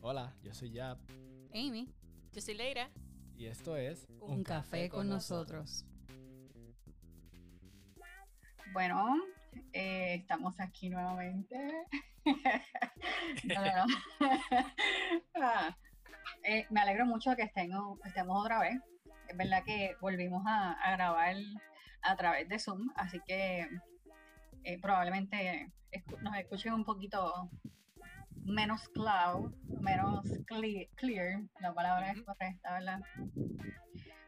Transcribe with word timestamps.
Hola, 0.00 0.34
yo 0.42 0.54
soy 0.54 0.70
Yap 0.70 0.98
Amy. 1.52 1.88
Yo 2.32 2.40
soy 2.40 2.54
Leira. 2.54 2.90
y 3.36 3.46
esto 3.46 3.76
es 3.76 4.06
Un, 4.20 4.42
café, 4.44 4.88
con 4.88 5.08
nosotros. 5.08 5.84
Bueno, 8.72 9.16
eh, 9.72 10.14
estamos 10.16 10.58
aquí 10.60 10.88
nuevamente. 10.90 11.56
No, 13.44 13.62
no, 13.64 13.86
no. 13.86 13.94
Ah, 15.40 15.76
eh, 16.42 16.66
me 16.70 16.80
alegro 16.80 17.06
mucho 17.06 17.36
que 17.36 17.42
estén, 17.42 17.70
estemos 18.04 18.40
otra 18.42 18.58
vez. 18.60 18.80
Es 19.28 19.36
verdad 19.36 19.62
que 19.64 19.94
volvimos 20.00 20.42
a, 20.46 20.72
a 20.72 20.90
grabar 20.96 21.36
a 22.02 22.16
través 22.16 22.48
de 22.48 22.58
Zoom, 22.58 22.90
así 22.96 23.20
que 23.26 23.68
eh, 24.64 24.78
probablemente 24.80 25.72
escu- 25.92 26.18
nos 26.20 26.36
escuchen 26.36 26.72
un 26.72 26.84
poquito 26.84 27.48
menos 28.46 28.88
cloud, 28.90 29.52
menos 29.80 30.24
cle- 30.46 30.88
clear, 30.96 31.42
la 31.60 31.74
palabra 31.74 32.12
es 32.12 32.22
correcta, 32.22 32.72
¿verdad? 32.74 33.00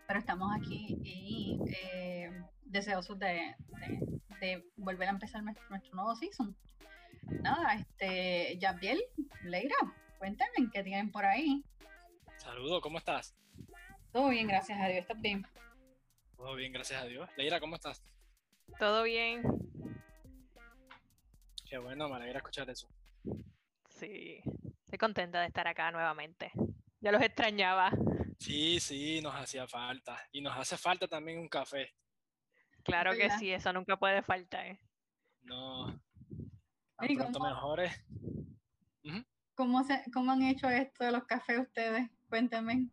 Pero 0.07 0.19
estamos 0.19 0.51
aquí 0.57 0.99
y 1.05 1.59
eh, 1.85 2.31
deseosos 2.65 3.19
de, 3.19 3.55
de- 3.81 4.21
de 4.41 4.65
volver 4.77 5.09
a 5.09 5.13
empezar 5.13 5.43
nuestro, 5.43 5.65
nuestro 5.71 5.95
nuevo 5.95 6.15
season. 6.17 6.57
Nada, 7.43 7.75
este, 7.75 8.57
Yabiel, 8.59 9.01
Leira, 9.43 9.77
cuéntenme 10.19 10.71
qué 10.73 10.83
tienen 10.83 11.11
por 11.11 11.25
ahí. 11.25 11.63
Saludos, 12.39 12.81
¿cómo 12.83 12.99
estás? 12.99 13.35
Todo 14.13 14.29
bien, 14.31 14.47
gracias 14.49 14.81
a 14.81 14.87
Dios, 14.89 15.01
¿estás 15.03 15.21
bien? 15.21 15.47
Todo 16.37 16.55
bien, 16.55 16.73
gracias 16.73 17.03
a 17.03 17.07
Dios. 17.07 17.29
Leira, 17.37 17.61
¿cómo 17.61 17.75
estás? 17.77 18.03
¿Todo 18.79 19.03
bien? 19.03 19.43
Qué 21.69 21.77
bueno, 21.79 22.09
me 22.09 22.17
alegra 22.17 22.39
escuchar 22.39 22.71
eso. 22.71 22.89
Sí. 23.99 24.41
Estoy 24.85 24.99
contenta 24.99 25.41
de 25.41 25.47
estar 25.49 25.67
acá 25.67 25.91
nuevamente. 25.91 26.53
Ya 27.01 27.13
los 27.13 27.23
extrañaba. 27.23 27.91
Sí, 28.39 28.81
sí, 28.81 29.21
nos 29.21 29.35
hacía 29.35 29.67
falta. 29.67 30.19
Y 30.33 30.41
nos 30.41 30.57
hace 30.57 30.77
falta 30.77 31.09
también 31.09 31.39
un 31.39 31.49
café. 31.49 31.93
Claro 32.85 33.13
que 33.13 33.29
sí, 33.33 33.53
eso 33.53 33.73
nunca 33.73 33.97
puede 33.99 34.23
faltar. 34.23 34.79
No. 35.43 36.01
Tan 36.97 37.11
¿Y 37.11 37.17
pronto 37.17 37.39
cómo? 37.39 37.51
mejores. 37.51 38.05
¿Cómo, 39.55 39.83
se, 39.83 40.05
¿Cómo 40.13 40.31
han 40.31 40.43
hecho 40.43 40.69
esto 40.69 41.05
de 41.05 41.11
los 41.11 41.25
cafés 41.25 41.59
ustedes? 41.59 42.09
Cuéntenme. 42.29 42.91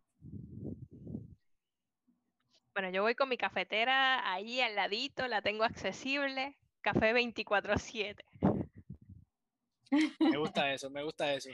Bueno, 2.74 2.90
yo 2.90 3.02
voy 3.02 3.14
con 3.14 3.28
mi 3.28 3.38
cafetera 3.38 4.32
ahí 4.32 4.60
al 4.60 4.74
ladito, 4.74 5.28
la 5.28 5.42
tengo 5.42 5.62
accesible. 5.62 6.58
Café 6.80 7.14
24/7. 7.14 8.16
Me 9.90 10.36
gusta 10.38 10.72
eso, 10.72 10.90
me 10.90 11.02
gusta 11.02 11.32
eso. 11.32 11.50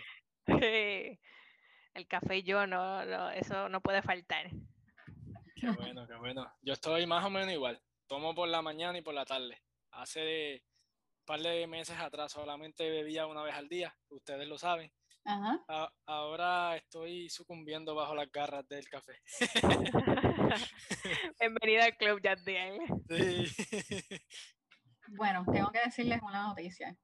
El 0.47 2.07
café 2.09 2.39
y 2.39 2.43
yo, 2.43 2.67
no, 2.67 3.05
no, 3.05 3.31
eso 3.31 3.69
no 3.69 3.81
puede 3.81 4.03
faltar. 4.03 4.51
Qué 5.55 5.71
bueno, 5.71 6.07
qué 6.07 6.15
bueno. 6.17 6.51
Yo 6.63 6.73
estoy 6.73 7.07
más 7.07 7.25
o 7.25 7.31
menos 7.31 7.53
igual. 7.53 7.81
Tomo 8.07 8.35
por 8.35 8.49
la 8.49 8.63
mañana 8.63 8.99
y 8.99 9.03
por 9.03 9.15
la 9.15 9.25
tarde. 9.25 9.63
Hace 9.93 10.65
un 11.21 11.25
par 11.25 11.41
de 11.41 11.67
meses 11.67 11.99
atrás 11.99 12.33
solamente 12.33 12.89
bebía 12.91 13.27
una 13.27 13.43
vez 13.43 13.55
al 13.55 13.69
día, 13.69 13.95
ustedes 14.09 14.49
lo 14.49 14.59
saben. 14.59 14.91
Ajá. 15.25 15.63
A- 15.69 15.93
ahora 16.07 16.77
estoy 16.77 17.31
sucumbiendo 17.31 17.95
bajo 17.95 18.15
las 18.15 18.31
garras 18.33 18.67
del 18.67 18.89
café. 18.89 19.21
Bienvenida 21.39 21.85
al 21.85 21.97
Club 21.97 22.21
Yaddiel. 22.23 22.81
Sí. 23.09 23.47
Bueno, 25.15 25.45
tengo 25.53 25.71
que 25.71 25.81
decirles 25.85 26.23
una 26.23 26.45
noticia. 26.47 26.97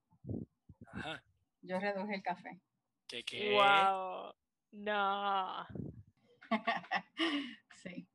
Ajá. 0.98 1.22
Yo 1.62 1.78
reduje 1.80 2.14
el 2.16 2.22
café. 2.22 2.60
¿Qué 3.06 3.24
qué? 3.24 3.52
Wow. 3.52 4.32
No. 4.72 5.66
Sí. 7.82 8.08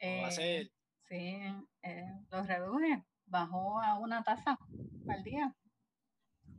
¿Cómo 0.00 0.20
va 0.22 0.26
a 0.26 0.30
Eh, 0.30 0.32
ser? 0.32 0.72
Sí, 1.08 1.40
eh, 1.82 2.06
lo 2.30 2.42
reduje. 2.42 3.04
Bajó 3.26 3.80
a 3.80 3.98
una 3.98 4.22
taza 4.22 4.58
al 5.08 5.22
día. 5.22 5.54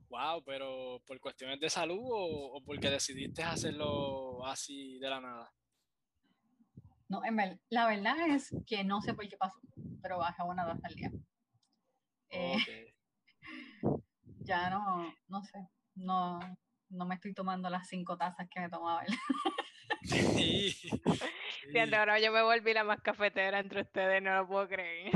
Wow, 0.10 0.44
pero 0.44 1.02
¿por 1.06 1.20
cuestiones 1.20 1.60
de 1.60 1.70
salud 1.70 2.00
o, 2.02 2.58
o 2.58 2.64
porque 2.64 2.90
decidiste 2.90 3.44
hacerlo 3.44 4.46
así 4.46 4.98
de 5.00 5.10
la 5.10 5.20
nada? 5.22 5.54
No, 7.10 7.24
en 7.26 7.36
ver- 7.36 7.60
la 7.70 7.86
verdad 7.88 8.16
es 8.30 8.56
que 8.66 8.84
no 8.84 9.02
sé 9.02 9.14
por 9.14 9.28
qué 9.28 9.38
pasó, 9.38 9.60
pero 10.02 10.18
bajó 10.18 10.46
una 10.46 10.66
taza 10.66 10.88
al 10.88 10.96
día. 10.96 11.12
Eh, 12.30 12.56
Ok. 12.56 12.93
Ya 14.44 14.70
no, 14.70 15.14
no 15.28 15.44
sé, 15.44 15.68
no, 15.96 16.40
no 16.90 17.06
me 17.06 17.16
estoy 17.16 17.34
tomando 17.34 17.70
las 17.70 17.88
cinco 17.88 18.18
tazas 18.18 18.48
que 18.50 18.60
me 18.62 18.70
tomaba. 18.70 19.04
él. 19.04 19.14
Sí. 20.06 20.76
Fíjate, 21.72 21.96
ahora 21.96 22.20
yo 22.20 22.32
me 22.34 22.42
volví 22.42 22.74
la 22.74 22.84
más 22.84 23.00
cafetera 23.02 23.60
entre 23.60 23.82
ustedes, 23.82 24.22
no 24.22 24.36
lo 24.36 24.48
puedo 24.48 24.68
creer. 24.68 25.12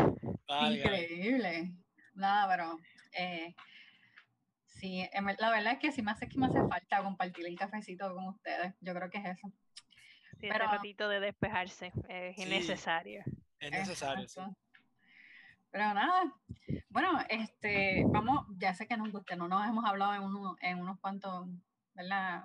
Increíble. 0.47 1.73
Nada, 2.13 2.47
pero 2.47 2.77
eh, 3.17 3.53
sí, 4.65 5.05
la 5.39 5.49
verdad 5.51 5.73
es 5.73 5.79
que 5.79 5.91
sí 5.91 6.01
me 6.01 6.11
hace 6.11 6.29
que 6.29 6.37
me 6.39 6.45
hace 6.47 6.59
falta 6.69 7.03
compartir 7.03 7.45
el 7.47 7.57
cafecito 7.57 8.13
con 8.13 8.27
ustedes. 8.29 8.73
Yo 8.79 8.93
creo 8.93 9.09
que 9.09 9.17
es 9.17 9.25
eso. 9.25 9.51
Sí, 10.39 10.47
Pero- 10.49 10.65
ese 10.65 10.75
ratito 10.75 11.09
de 11.09 11.19
despejarse 11.19 11.91
es 12.07 12.35
Sí. 12.37 12.43
innecesario. 12.43 13.23
Es 13.59 13.71
necesario, 13.71 14.27
sí. 14.27 14.41
Pero 15.71 15.93
nada, 15.93 16.33
bueno, 16.89 17.19
este, 17.29 18.03
vamos, 18.07 18.45
ya 18.57 18.73
sé 18.73 18.87
que 18.87 18.97
nos 18.97 19.11
gusta, 19.11 19.35
no 19.35 19.47
nos 19.47 19.67
hemos 19.67 19.85
hablado 19.85 20.13
en, 20.15 20.23
uno, 20.23 20.55
en 20.61 20.79
unos 20.79 20.99
cuantos, 20.99 21.47
¿verdad? 21.93 22.43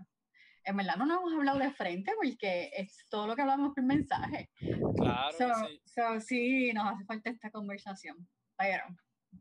En 0.64 0.76
verdad 0.76 0.96
no 0.96 1.06
nos 1.06 1.18
hemos 1.18 1.32
hablado 1.34 1.58
de 1.58 1.70
frente 1.72 2.12
porque 2.20 2.70
es 2.76 3.06
todo 3.08 3.26
lo 3.26 3.34
que 3.34 3.42
hablamos 3.42 3.74
por 3.74 3.84
mensaje. 3.84 4.50
Claro, 4.96 5.32
So, 5.38 5.54
sí. 5.66 5.82
so, 5.86 6.20
sí, 6.20 6.72
nos 6.72 6.92
hace 6.92 7.04
falta 7.04 7.30
esta 7.30 7.50
conversación, 7.50 8.28
pero 8.56 8.84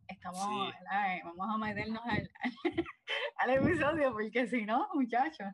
estamos, 0.07 0.39
Sí. 0.43 0.71
¿verdad? 0.79 1.17
Eh, 1.17 1.21
vamos 1.23 1.55
a 1.55 1.57
meternos 1.57 2.01
al, 2.05 2.31
al 3.37 3.49
episodio 3.49 4.11
porque 4.13 4.47
si 4.47 4.65
no, 4.65 4.87
muchachos. 4.93 5.47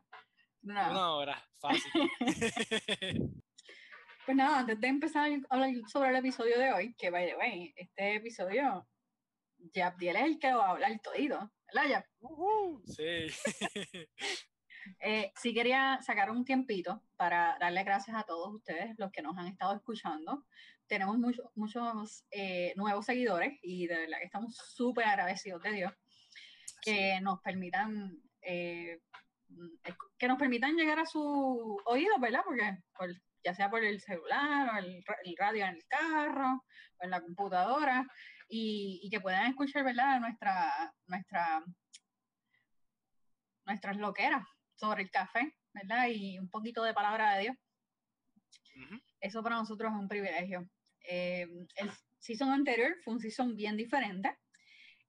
no. 0.62 0.90
Una 0.90 1.10
hora, 1.12 1.48
fácil. 1.60 1.92
Pues 4.28 4.36
nada, 4.36 4.58
antes 4.58 4.78
de 4.78 4.88
empezar 4.88 5.30
a 5.30 5.54
hablar 5.54 5.70
sobre 5.86 6.10
el 6.10 6.16
episodio 6.16 6.58
de 6.58 6.70
hoy, 6.70 6.94
que 6.98 7.08
by 7.08 7.26
the 7.26 7.36
way, 7.36 7.72
este 7.74 8.16
episodio, 8.16 8.86
Yapdiel 9.72 10.16
es 10.16 10.22
el 10.22 10.38
que 10.38 10.52
va 10.52 10.66
a 10.66 10.70
hablar 10.72 11.00
todito, 11.02 11.50
¿verdad, 11.72 11.88
Yap? 11.88 12.04
Sí. 12.84 13.26
Eh, 15.00 15.32
sí 15.34 15.54
quería 15.54 15.98
sacar 16.02 16.30
un 16.30 16.44
tiempito 16.44 17.02
para 17.16 17.56
darle 17.58 17.84
gracias 17.84 18.14
a 18.18 18.24
todos 18.24 18.54
ustedes, 18.54 18.94
los 18.98 19.10
que 19.12 19.22
nos 19.22 19.34
han 19.38 19.46
estado 19.46 19.74
escuchando. 19.74 20.44
Tenemos 20.86 21.16
muchos 21.16 21.46
muchos 21.54 22.26
eh, 22.30 22.74
nuevos 22.76 23.06
seguidores 23.06 23.58
y 23.62 23.86
de 23.86 23.96
verdad 23.96 24.18
que 24.18 24.26
estamos 24.26 24.54
súper 24.56 25.06
agradecidos 25.06 25.62
de 25.62 25.72
Dios 25.72 25.92
que 26.82 27.18
nos 27.22 27.40
permitan 27.40 28.20
eh, 28.42 29.00
que 30.18 30.28
nos 30.28 30.38
permitan 30.38 30.76
llegar 30.76 30.98
a 30.98 31.06
su 31.06 31.80
oído, 31.86 32.18
¿verdad? 32.20 32.42
Porque 32.44 32.76
por- 32.94 33.27
ya 33.44 33.54
sea 33.54 33.70
por 33.70 33.84
el 33.84 34.00
celular 34.00 34.74
o 34.74 34.78
el, 34.78 35.04
el 35.24 35.36
radio 35.36 35.64
en 35.64 35.76
el 35.76 35.86
carro 35.86 36.64
o 36.98 37.04
en 37.04 37.10
la 37.10 37.20
computadora 37.20 38.06
y, 38.48 39.00
y 39.02 39.10
que 39.10 39.20
puedan 39.20 39.50
escuchar, 39.50 39.84
¿verdad? 39.84 40.20
Nuestra, 40.20 40.92
nuestra, 41.06 41.62
nuestras 43.66 43.96
loqueras 43.96 44.44
sobre 44.74 45.02
el 45.02 45.10
café, 45.10 45.54
¿verdad? 45.72 46.08
Y 46.08 46.38
un 46.38 46.48
poquito 46.48 46.82
de 46.82 46.94
palabra 46.94 47.34
de 47.34 47.42
Dios. 47.42 47.56
Ujú. 48.76 49.00
Eso 49.20 49.42
para 49.42 49.56
nosotros 49.56 49.92
es 49.92 49.98
un 49.98 50.08
privilegio. 50.08 50.68
Eh, 51.02 51.46
el 51.76 51.90
season 52.18 52.50
anterior 52.50 52.96
fue 53.04 53.14
un 53.14 53.20
season 53.20 53.54
bien 53.54 53.76
diferente. 53.76 54.36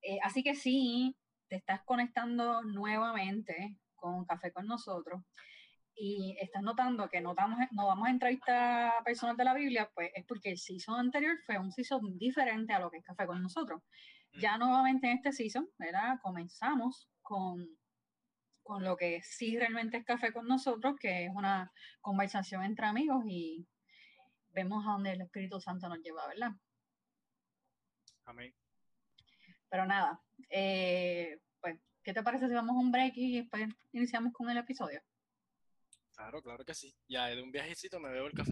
Eh, 0.01 0.17
así 0.23 0.43
que 0.43 0.55
si 0.55 1.15
te 1.47 1.57
estás 1.57 1.81
conectando 1.83 2.61
nuevamente 2.63 3.77
con 3.95 4.25
Café 4.25 4.51
con 4.51 4.65
nosotros 4.65 5.21
y 6.01 6.37
estás 6.39 6.61
notando 6.63 7.09
que 7.09 7.19
no, 7.19 7.35
damos- 7.35 7.59
no 7.71 7.87
vamos 7.87 8.07
a 8.07 8.11
entrevistar 8.11 8.93
a 8.99 9.03
personas 9.03 9.35
de 9.35 9.43
la 9.43 9.53
Biblia, 9.53 9.91
pues 9.93 10.11
es 10.15 10.25
porque 10.25 10.49
el 10.51 10.57
season 10.57 10.97
anterior 10.99 11.37
fue 11.45 11.57
un 11.59 11.71
season 11.73 12.17
diferente 12.17 12.71
a 12.73 12.79
lo 12.79 12.89
que 12.89 12.97
es 12.99 13.03
Café 13.03 13.25
con 13.27 13.41
nosotros. 13.41 13.81
Ya 14.33 14.57
nuevamente 14.57 15.07
en 15.09 15.17
este 15.17 15.31
season, 15.33 15.67
¿verdad? 15.77 16.19
Comenzamos 16.21 17.09
con, 17.21 17.67
con 18.63 18.83
lo 18.83 18.95
que 18.95 19.21
sí 19.23 19.57
realmente 19.57 19.97
es 19.97 20.05
Café 20.05 20.31
con 20.31 20.47
nosotros, 20.47 20.95
que 20.99 21.25
es 21.25 21.31
una 21.35 21.71
conversación 21.99 22.63
entre 22.63 22.85
amigos 22.85 23.25
y 23.27 23.67
vemos 24.51 24.85
a 24.87 24.91
dónde 24.91 25.11
el 25.11 25.21
Espíritu 25.21 25.59
Santo 25.59 25.89
nos 25.89 25.99
lleva, 25.99 26.27
¿verdad? 26.27 26.51
Amén. 28.25 28.53
Pero 29.69 29.85
nada, 29.85 30.21
eh, 30.49 31.39
pues, 31.59 31.77
¿qué 32.03 32.13
te 32.13 32.23
parece 32.23 32.47
si 32.47 32.53
vamos 32.53 32.75
a 32.75 32.79
un 32.79 32.91
break 32.91 33.13
y 33.17 33.39
después 33.41 33.67
iniciamos 33.91 34.31
con 34.31 34.49
el 34.49 34.57
episodio? 34.57 35.01
Claro, 36.19 36.41
claro 36.43 36.65
que 36.65 36.73
sí. 36.73 36.93
Ya 37.07 37.27
de 37.27 37.41
un 37.41 37.49
viajecito 37.49 37.97
me 37.97 38.09
bebo 38.09 38.27
el 38.27 38.33
café. 38.33 38.51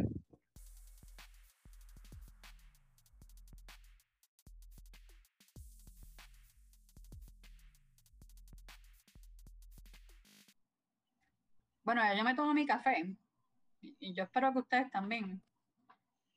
Bueno, 11.84 12.02
yo 12.16 12.24
me 12.24 12.36
tomo 12.36 12.54
mi 12.54 12.66
café 12.66 13.04
y 13.82 14.14
yo 14.14 14.24
espero 14.24 14.54
que 14.54 14.60
ustedes 14.60 14.90
también. 14.90 15.42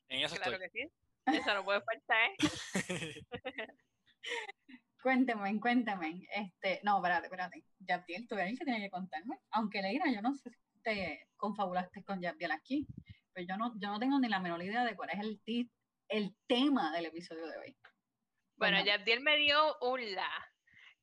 En 0.09 0.25
eso 0.25 0.35
Claro 0.35 0.53
estoy. 0.53 0.69
que 0.69 0.81
sí. 0.81 0.93
Eso 1.27 1.55
no 1.55 1.65
puede 1.65 1.81
faltar. 1.82 2.31
Cuénteme, 5.00 5.61
cuénteme. 5.61 6.27
Este, 6.35 6.81
no, 6.82 6.97
espérate, 6.99 7.27
espérate. 7.27 7.65
Yabdiel, 7.79 8.27
tú 8.27 8.35
eres 8.35 8.50
el 8.53 8.59
que 8.59 8.65
tiene 8.65 8.81
que 8.81 8.91
contarme. 8.91 9.38
Aunque 9.53 9.81
Leira, 9.81 10.11
yo 10.12 10.21
no 10.23 10.35
sé 10.35 10.50
te 10.82 11.29
confabulaste 11.37 12.03
con 12.05 12.21
Yabdiel 12.21 12.53
aquí, 12.53 12.87
pero 13.32 13.47
yo 13.47 13.56
no, 13.56 13.73
yo 13.79 13.88
no 13.88 13.99
tengo 13.99 14.19
ni 14.19 14.29
la 14.29 14.41
menor 14.41 14.62
idea 14.62 14.85
de 14.85 14.97
cuál 14.97 15.11
es 15.11 15.21
el, 15.21 15.41
el 16.09 16.35
tema 16.47 16.93
del 16.93 17.06
episodio 17.06 17.47
de 17.47 17.59
hoy. 17.59 17.77
Bueno, 18.56 18.77
Cuéntame. 18.77 18.87
Yabdiel 18.87 19.21
me 19.21 19.37
dio 19.38 19.79
un 19.81 20.15
la. 20.15 20.31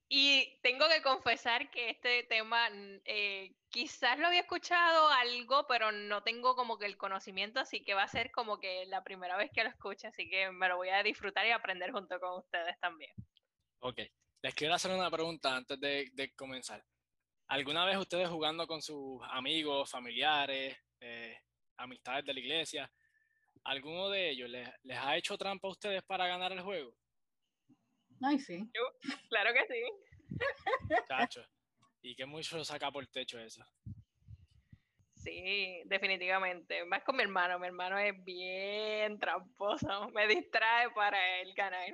Y 0.09 0.57
tengo 0.61 0.87
que 0.87 1.01
confesar 1.01 1.69
que 1.69 1.89
este 1.89 2.23
tema 2.23 2.69
mm, 2.69 3.01
eh, 3.03 3.55
quizás 3.69 4.17
lo 4.17 4.27
había 4.27 4.41
escuchado 4.41 5.09
algo, 5.09 5.67
pero 5.67 5.91
no 5.91 6.23
tengo 6.23 6.55
como 6.55 6.77
que 6.77 6.85
el 6.85 6.97
conocimiento, 6.97 7.59
así 7.59 7.83
que 7.83 7.93
va 7.93 8.03
a 8.03 8.07
ser 8.07 8.31
como 8.31 8.57
que 8.57 8.85
la 8.85 9.03
primera 9.03 9.35
vez 9.35 9.51
que 9.51 9.63
lo 9.63 9.69
escuche, 9.69 10.07
así 10.07 10.29
que 10.29 10.49
me 10.51 10.69
lo 10.69 10.77
voy 10.77 10.89
a 10.89 11.03
disfrutar 11.03 11.45
y 11.45 11.51
aprender 11.51 11.91
junto 11.91 12.19
con 12.21 12.39
ustedes 12.39 12.79
también. 12.79 13.11
Ok, 13.79 13.99
les 14.41 14.55
quiero 14.55 14.75
hacer 14.75 14.91
una 14.91 15.11
pregunta 15.11 15.55
antes 15.55 15.77
de, 15.79 16.09
de 16.13 16.33
comenzar. 16.33 16.81
¿Alguna 17.47 17.85
vez 17.85 17.97
ustedes 17.97 18.27
jugando 18.29 18.67
con 18.67 18.81
sus 18.81 19.21
amigos, 19.31 19.89
familiares, 19.89 20.77
eh, 20.99 21.37
amistades 21.77 22.25
de 22.25 22.33
la 22.33 22.39
iglesia, 22.39 22.91
alguno 23.63 24.09
de 24.09 24.29
ellos 24.31 24.49
les, 24.49 24.69
les 24.83 24.97
ha 24.97 25.15
hecho 25.15 25.37
trampa 25.37 25.67
a 25.67 25.71
ustedes 25.71 26.03
para 26.03 26.27
ganar 26.27 26.51
el 26.51 26.61
juego? 26.61 26.93
Ay, 28.21 28.39
sí. 28.39 28.63
Claro 29.29 29.51
que 29.53 29.65
sí. 29.67 30.95
Chacho. 31.07 31.45
Y 32.01 32.15
que 32.15 32.25
mucho 32.25 32.63
saca 32.65 32.91
por 32.91 33.05
techo 33.07 33.39
eso. 33.39 33.63
Sí, 35.15 35.81
definitivamente. 35.85 36.83
Más 36.85 37.03
con 37.03 37.15
mi 37.15 37.23
hermano. 37.23 37.59
Mi 37.59 37.67
hermano 37.67 37.97
es 37.97 38.13
bien 38.23 39.19
tramposo. 39.19 40.09
Me 40.13 40.27
distrae 40.27 40.89
para 40.91 41.39
él 41.41 41.53
ganar. 41.53 41.93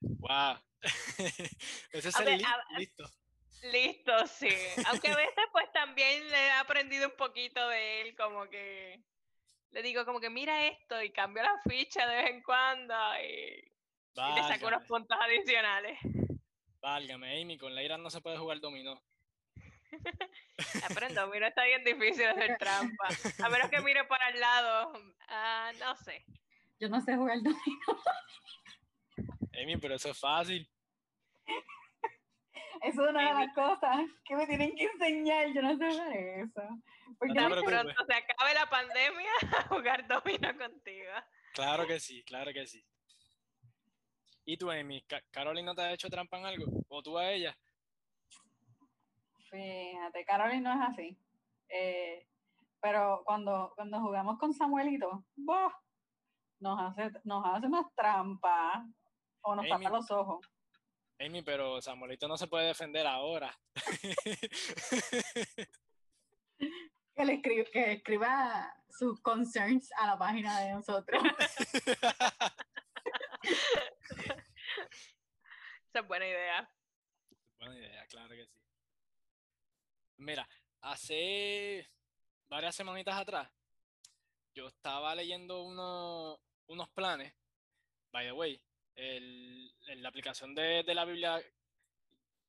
¡Wow! 0.00 0.56
Ese 1.92 2.08
es 2.08 2.16
A 2.16 2.20
el 2.20 2.24
ver, 2.26 2.38
li- 2.38 2.44
a- 2.44 2.78
listo. 2.78 3.04
Listo, 3.64 4.26
sí. 4.26 4.48
Aunque 4.86 5.08
a 5.08 5.16
veces 5.16 5.44
pues 5.52 5.70
también 5.72 6.28
le 6.30 6.36
he 6.36 6.50
aprendido 6.52 7.08
un 7.08 7.16
poquito 7.16 7.66
de 7.68 8.02
él, 8.02 8.16
como 8.16 8.48
que 8.48 9.02
le 9.70 9.82
digo 9.82 10.04
como 10.04 10.20
que 10.20 10.30
mira 10.30 10.66
esto 10.66 11.02
y 11.02 11.10
cambio 11.10 11.42
la 11.42 11.60
ficha 11.68 12.06
de 12.06 12.16
vez 12.16 12.30
en 12.30 12.42
cuando 12.42 12.94
y, 13.22 13.72
y 14.14 14.34
le 14.34 14.42
saco 14.42 14.68
unos 14.68 14.84
puntos 14.84 15.16
adicionales. 15.20 15.98
válgame, 16.80 17.40
Amy, 17.40 17.58
con 17.58 17.74
Leira 17.74 17.96
no 17.96 18.10
se 18.10 18.20
puede 18.20 18.38
jugar 18.38 18.60
dominó. 18.60 19.02
Aprendo, 20.90 21.26
mira, 21.28 21.48
está 21.48 21.64
bien 21.64 21.84
difícil 21.84 22.26
hacer 22.26 22.58
trampa. 22.58 23.08
A 23.42 23.48
menos 23.48 23.70
que 23.70 23.80
mire 23.80 24.04
para 24.04 24.28
el 24.28 24.40
lado. 24.40 24.92
Ah, 25.28 25.72
no 25.78 25.96
sé. 25.96 26.24
Yo 26.78 26.88
no 26.88 27.00
sé 27.00 27.16
jugar 27.16 27.38
dominó. 27.38 28.02
Amy, 29.60 29.76
pero 29.78 29.94
eso 29.94 30.10
es 30.10 30.18
fácil. 30.18 30.68
Eso 32.84 33.04
es 33.04 33.10
una 33.10 33.28
de 33.28 33.46
las 33.46 33.54
cosas 33.54 33.98
que 34.24 34.36
me 34.36 34.46
tienen 34.46 34.74
que 34.76 34.84
enseñar. 34.84 35.48
Yo 35.54 35.62
no 35.62 35.76
sé 35.76 35.90
jugar 35.90 36.12
eso. 36.16 36.62
Porque 37.18 37.34
No 37.34 37.48
te 37.48 37.50
preocupes. 37.54 37.80
pronto 37.80 38.04
se 38.06 38.14
acabe 38.14 38.54
la 38.54 38.68
pandemia 38.68 39.30
a 39.58 39.62
jugar 39.68 40.06
domino 40.06 40.58
contigo. 40.58 41.10
Claro 41.54 41.86
que 41.86 42.00
sí, 42.00 42.22
claro 42.24 42.52
que 42.52 42.66
sí. 42.66 42.84
¿Y 44.44 44.56
tú, 44.58 44.70
Amy? 44.70 45.02
Ca- 45.02 45.22
¿Carolina 45.30 45.66
no 45.70 45.74
te 45.74 45.82
ha 45.82 45.92
hecho 45.92 46.10
trampa 46.10 46.38
en 46.38 46.46
algo? 46.46 46.66
¿O 46.88 47.02
tú 47.02 47.16
a 47.18 47.30
ella? 47.30 47.56
Fíjate, 49.50 50.24
Caroline 50.24 50.60
no 50.62 50.72
es 50.72 50.90
así. 50.90 51.18
Eh, 51.68 52.26
pero 52.80 53.22
cuando, 53.24 53.72
cuando 53.74 54.00
jugamos 54.00 54.38
con 54.38 54.52
Samuelito, 54.52 55.24
¡buah! 55.36 55.72
nos 56.60 56.80
hace, 56.80 57.10
nos 57.24 57.44
hace 57.46 57.66
unas 57.66 57.86
trampas 57.94 58.84
o 59.42 59.54
nos 59.54 59.64
Amy. 59.70 59.84
tapa 59.84 59.96
los 59.96 60.10
ojos. 60.10 60.46
Amy, 61.20 61.42
pero 61.42 61.80
Samuelito 61.80 62.26
no 62.28 62.36
se 62.36 62.46
puede 62.48 62.66
defender 62.68 63.06
ahora. 63.06 63.56
Que, 67.16 67.24
le 67.24 67.34
escri- 67.40 67.70
que 67.70 67.92
escriba 67.92 68.74
sus 68.90 69.20
concerns 69.20 69.88
a 69.98 70.06
la 70.08 70.18
página 70.18 70.58
de 70.62 70.72
nosotros. 70.72 71.22
Esa 75.88 76.00
es 76.00 76.06
buena 76.08 76.26
idea. 76.26 76.68
Buena 77.58 77.76
idea, 77.76 78.06
claro 78.08 78.30
que 78.34 78.44
sí. 78.46 78.52
Mira, 80.16 80.48
hace 80.80 81.88
varias 82.48 82.74
semanitas 82.74 83.16
atrás, 83.16 83.48
yo 84.54 84.66
estaba 84.68 85.14
leyendo 85.14 85.62
uno- 85.62 86.40
unos 86.66 86.88
planes, 86.90 87.32
by 88.12 88.26
the 88.26 88.32
way, 88.32 88.60
el- 88.94 89.72
en 89.86 90.02
la 90.02 90.08
aplicación 90.08 90.54
de, 90.54 90.82
de 90.82 90.94
la 90.94 91.04
Biblia, 91.04 91.42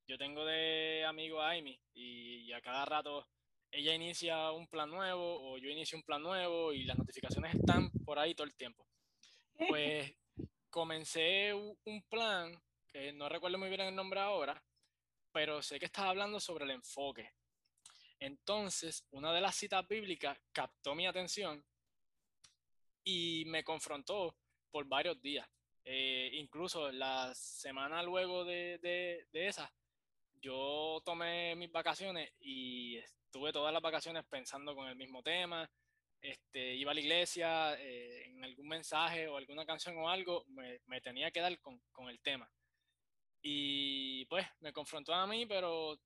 yo 0.08 0.18
tengo 0.18 0.46
de 0.46 1.04
amigo 1.06 1.42
a 1.42 1.52
Amy 1.52 1.80
y 1.94 2.52
a 2.54 2.62
cada 2.62 2.86
rato 2.86 3.28
ella 3.72 3.94
inicia 3.94 4.52
un 4.52 4.68
plan 4.68 4.90
nuevo 4.90 5.52
o 5.52 5.58
yo 5.58 5.70
inicio 5.70 5.98
un 5.98 6.04
plan 6.04 6.22
nuevo 6.22 6.72
y 6.72 6.84
las 6.84 6.98
notificaciones 6.98 7.56
están 7.56 7.90
por 8.06 8.20
ahí 8.20 8.34
todo 8.36 8.48
el 8.48 8.56
tiempo. 8.56 8.88
Pues 9.68 10.14
comencé 10.70 11.54
un 11.54 12.04
plan 12.10 12.62
que 12.88 13.12
no 13.14 13.28
recuerdo 13.28 13.58
muy 13.58 13.68
bien 13.70 13.82
el 13.82 13.96
nombre 13.96 14.20
ahora, 14.20 14.64
pero 15.32 15.62
sé 15.62 15.80
que 15.80 15.86
estaba 15.86 16.10
hablando 16.10 16.40
sobre 16.40 16.66
el 16.66 16.72
enfoque. 16.72 17.34
Entonces, 18.20 19.06
una 19.12 19.34
de 19.34 19.42
las 19.42 19.56
citas 19.56 19.86
bíblicas 19.88 20.38
captó 20.54 20.96
mi 20.96 21.06
atención 21.08 21.66
y 23.04 23.44
me 23.48 23.64
confrontó 23.64 24.38
por 24.72 24.86
varios 24.86 25.22
días. 25.22 25.48
Eh, 25.86 26.32
incluso 26.34 26.92
la 26.92 27.34
semana 27.36 28.02
luego 28.02 28.44
de, 28.44 28.80
de, 28.80 29.28
de 29.32 29.48
esa, 29.48 29.72
yo 30.42 31.02
tomé 31.06 31.56
mis 31.56 31.72
vacaciones 31.72 32.34
y 32.40 32.98
estuve 32.98 33.54
todas 33.54 33.72
las 33.72 33.84
vacaciones 33.84 34.26
pensando 34.26 34.76
con 34.76 34.88
el 34.88 34.96
mismo 34.96 35.22
tema. 35.22 35.70
Este, 36.20 36.74
iba 36.74 36.92
a 36.92 36.94
la 36.96 37.00
iglesia, 37.00 37.80
eh, 37.80 38.26
en 38.26 38.44
algún 38.44 38.68
mensaje 38.68 39.28
o 39.28 39.38
alguna 39.38 39.66
canción 39.66 39.96
o 39.98 40.10
algo, 40.10 40.44
me, 40.48 40.80
me 40.88 41.02
tenía 41.02 41.30
que 41.30 41.42
dar 41.42 41.60
con, 41.60 41.80
con 41.92 42.10
el 42.10 42.20
tema. 42.20 42.50
Y 43.42 44.26
pues 44.26 44.46
me 44.62 44.74
confrontó 44.74 45.14
a 45.14 45.28
mí, 45.28 45.46
pero 45.46 46.00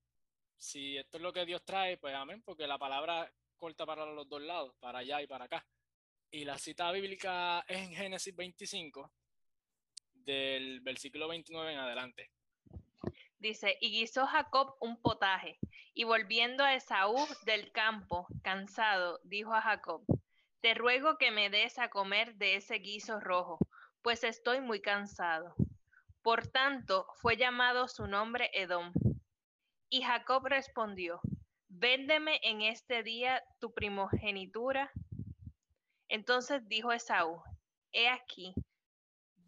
si 0.58 0.98
esto 0.98 1.18
es 1.18 1.24
lo 1.24 1.32
que 1.32 1.46
Dios 1.46 1.64
trae, 1.64 1.98
pues 1.98 2.14
amén, 2.14 2.42
porque 2.44 2.68
la 2.68 2.78
palabra 2.78 3.32
corta 3.56 3.86
para 3.86 4.06
los 4.06 4.28
dos 4.28 4.42
lados, 4.42 4.76
para 4.80 5.00
allá 5.00 5.22
y 5.22 5.28
para 5.28 5.46
acá. 5.46 5.66
Y 6.32 6.44
la 6.44 6.58
cita 6.58 6.92
bíblica 6.92 7.64
es 7.68 7.78
en 7.78 7.94
Génesis 7.94 8.36
25, 8.36 9.10
del 10.26 10.82
versículo 10.82 11.28
29 11.28 11.74
en 11.74 11.80
adelante. 11.80 12.32
Dice, 13.40 13.78
y 13.80 13.92
guisó 13.92 14.26
Jacob 14.26 14.76
un 14.82 15.02
potaje, 15.02 15.58
y 15.94 16.04
volviendo 16.04 16.64
a 16.64 16.76
Esaú 16.76 17.16
del 17.46 17.72
campo, 17.72 18.28
cansado, 18.44 19.20
dijo 19.24 19.54
a 19.54 19.62
Jacob, 19.62 20.04
te 20.62 20.74
ruego 20.74 21.18
que 21.18 21.32
me 21.32 21.50
des 21.50 21.80
a 21.80 21.90
comer 21.90 22.36
de 22.36 22.56
ese 22.56 22.76
guiso 22.76 23.20
rojo, 23.20 23.58
pues 24.02 24.24
estoy 24.24 24.60
muy 24.60 24.82
cansado. 24.82 25.56
Por 26.22 26.48
tanto, 26.48 27.08
fue 27.16 27.38
llamado 27.38 27.88
su 27.88 28.08
nombre 28.08 28.50
Edom. 28.54 28.92
Y 29.90 30.02
Jacob 30.02 30.46
respondió, 30.46 31.22
véndeme 31.70 32.40
en 32.44 32.62
este 32.62 33.04
día 33.04 33.42
tu 33.60 33.74
primogenitura. 33.74 34.92
Entonces 36.10 36.68
dijo 36.68 36.92
Esaú, 36.92 37.42
he 37.94 38.10
aquí, 38.10 38.54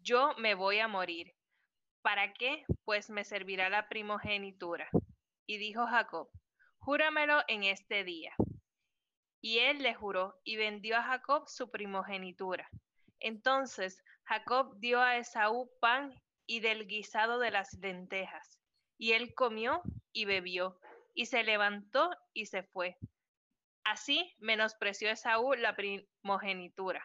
yo 0.02 0.34
me 0.38 0.54
voy 0.54 0.80
a 0.80 0.88
morir. 0.88 1.32
¿Para 2.02 2.32
qué? 2.34 2.64
Pues 2.84 3.08
me 3.08 3.24
servirá 3.24 3.68
la 3.68 3.88
primogenitura. 3.88 4.88
Y 5.46 5.58
dijo 5.58 5.86
Jacob, 5.86 6.28
júramelo 6.78 7.42
en 7.46 7.62
este 7.64 8.02
día. 8.02 8.34
Y 9.40 9.58
él 9.58 9.78
le 9.82 9.94
juró 9.94 10.40
y 10.44 10.56
vendió 10.56 10.96
a 10.96 11.02
Jacob 11.02 11.48
su 11.48 11.70
primogenitura. 11.70 12.68
Entonces 13.20 14.02
Jacob 14.24 14.76
dio 14.78 15.00
a 15.00 15.16
Esaú 15.16 15.70
pan 15.80 16.12
y 16.46 16.60
del 16.60 16.86
guisado 16.86 17.38
de 17.38 17.50
las 17.50 17.72
lentejas. 17.74 18.58
Y 18.98 19.12
él 19.12 19.34
comió 19.34 19.82
y 20.12 20.24
bebió, 20.24 20.78
y 21.14 21.26
se 21.26 21.42
levantó 21.42 22.10
y 22.32 22.46
se 22.46 22.62
fue. 22.62 22.96
Así 23.84 24.34
menospreció 24.38 25.10
Esaú 25.10 25.54
la 25.54 25.74
primogenitura. 25.76 27.04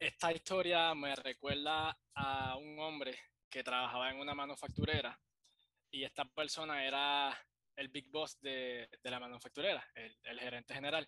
Esta 0.00 0.32
historia 0.32 0.94
me 0.94 1.14
recuerda 1.14 1.94
a 2.14 2.56
un 2.56 2.78
hombre 2.78 3.18
que 3.50 3.62
trabajaba 3.62 4.10
en 4.10 4.18
una 4.18 4.34
manufacturera 4.34 5.20
y 5.90 6.04
esta 6.04 6.24
persona 6.24 6.86
era 6.86 7.38
el 7.76 7.88
big 7.88 8.08
boss 8.08 8.40
de, 8.40 8.88
de 9.02 9.10
la 9.10 9.20
manufacturera, 9.20 9.86
el, 9.94 10.40
gerente 10.40 10.72
general. 10.72 11.06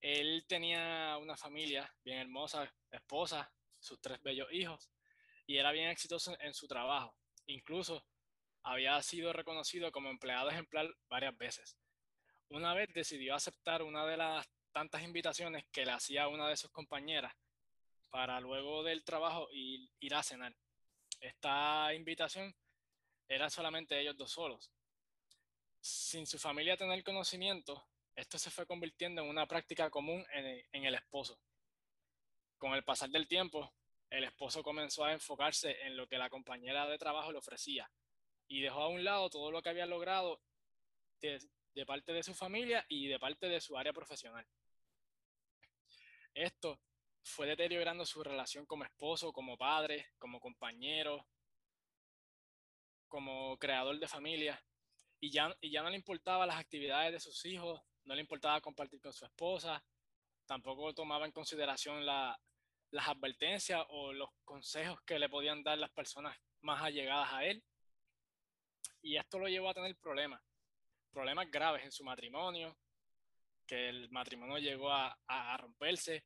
Él 0.00 0.44
tenía 0.48 1.16
una 1.18 1.36
familia 1.36 1.94
bien 2.02 2.18
hermosa, 2.18 2.68
esposa, 2.90 3.52
sus 3.78 4.00
tres 4.00 4.20
bellos 4.20 4.48
hijos 4.50 4.90
y 5.46 5.58
era 5.58 5.70
bien 5.70 5.88
exitoso 5.88 6.36
en 6.40 6.54
su 6.54 6.66
trabajo. 6.66 7.16
Incluso 7.46 8.04
había 8.64 9.00
sido 9.00 9.32
reconocido 9.32 9.92
como 9.92 10.10
empleado 10.10 10.50
ejemplar 10.50 10.92
varias 11.08 11.38
veces. 11.38 11.78
una 12.48 12.74
vez 12.74 12.88
decidió 12.92 13.36
aceptar 13.36 13.84
una 13.84 14.04
de 14.06 14.16
las 14.16 14.44
tantas 14.72 15.04
invitaciones 15.04 15.66
que 15.70 15.84
le 15.84 15.92
hacía 15.92 16.26
una 16.26 16.48
de 16.48 16.56
sus 16.56 16.72
compañeras 16.72 17.32
para 18.10 18.40
luego 18.40 18.82
del 18.82 19.04
trabajo 19.04 19.48
ir, 19.52 19.90
ir 20.00 20.14
a 20.14 20.22
cenar. 20.22 20.54
Esta 21.20 21.92
invitación 21.94 22.54
era 23.28 23.50
solamente 23.50 24.00
ellos 24.00 24.16
dos 24.16 24.32
solos. 24.32 24.70
Sin 25.80 26.26
su 26.26 26.38
familia 26.38 26.76
tener 26.76 27.02
conocimiento, 27.04 27.86
esto 28.14 28.38
se 28.38 28.50
fue 28.50 28.66
convirtiendo 28.66 29.22
en 29.22 29.28
una 29.28 29.46
práctica 29.46 29.90
común 29.90 30.24
en, 30.32 30.84
el 30.84 30.94
esposo. 30.94 31.38
Con 32.58 32.72
el 32.74 32.82
pasar 32.82 33.10
del 33.10 33.28
tiempo, 33.28 33.72
el 34.10 34.24
esposo 34.24 34.62
comenzó 34.62 35.04
a 35.04 35.12
enfocarse 35.12 35.82
en 35.82 35.96
lo 35.96 36.08
que 36.08 36.18
la 36.18 36.30
compañera 36.30 36.88
de 36.88 36.98
trabajo 36.98 37.30
le 37.30 37.38
ofrecía 37.38 37.90
y 38.48 38.60
dejó 38.60 38.82
a 38.82 38.88
un 38.88 39.04
lado 39.04 39.28
todo 39.30 39.50
lo 39.50 39.62
que 39.62 39.68
había 39.68 39.86
logrado 39.86 40.40
de, 41.20 41.38
de 41.74 41.86
parte 41.86 42.12
de 42.12 42.22
su 42.22 42.34
familia 42.34 42.84
y 42.88 43.06
de 43.06 43.18
parte 43.18 43.48
de 43.48 43.60
su 43.60 43.76
área 43.76 43.92
profesional. 43.92 44.46
Esto 46.34 46.80
fue 47.22 47.46
deteriorando 47.46 48.04
su 48.06 48.22
relación 48.22 48.66
como 48.66 48.84
esposo, 48.84 49.32
como 49.32 49.56
padre, 49.56 50.10
como 50.18 50.40
compañero, 50.40 51.26
como 53.08 53.56
creador 53.58 53.98
de 53.98 54.08
familia. 54.08 54.62
Y 55.20 55.30
ya, 55.30 55.54
y 55.60 55.70
ya 55.70 55.82
no 55.82 55.90
le 55.90 55.96
importaba 55.96 56.46
las 56.46 56.58
actividades 56.58 57.12
de 57.12 57.20
sus 57.20 57.44
hijos, 57.44 57.80
no 58.04 58.14
le 58.14 58.20
importaba 58.20 58.60
compartir 58.60 59.00
con 59.00 59.12
su 59.12 59.24
esposa, 59.24 59.84
tampoco 60.46 60.94
tomaba 60.94 61.26
en 61.26 61.32
consideración 61.32 62.06
la, 62.06 62.38
las 62.90 63.08
advertencias 63.08 63.84
o 63.90 64.12
los 64.12 64.30
consejos 64.44 65.00
que 65.02 65.18
le 65.18 65.28
podían 65.28 65.62
dar 65.62 65.78
las 65.78 65.90
personas 65.90 66.36
más 66.60 66.82
allegadas 66.82 67.32
a 67.32 67.44
él. 67.44 67.62
Y 69.02 69.16
esto 69.16 69.38
lo 69.38 69.48
llevó 69.48 69.68
a 69.68 69.74
tener 69.74 69.96
problemas, 69.96 70.42
problemas 71.10 71.50
graves 71.50 71.84
en 71.84 71.92
su 71.92 72.04
matrimonio, 72.04 72.76
que 73.66 73.88
el 73.88 74.10
matrimonio 74.10 74.58
llegó 74.58 74.90
a, 74.90 75.18
a 75.26 75.56
romperse. 75.58 76.24